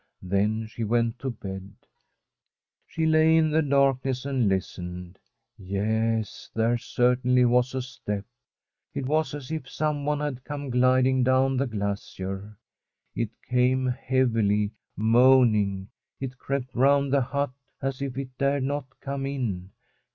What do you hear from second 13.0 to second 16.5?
It came heavily, moaning. It